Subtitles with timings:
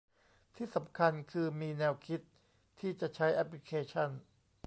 [0.55, 2.19] ที่สำคัญคือมีแนวคิด
[2.79, 4.09] ที่จะใช้แอพลิเคชัน